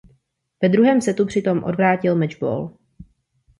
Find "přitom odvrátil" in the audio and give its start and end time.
1.25-2.15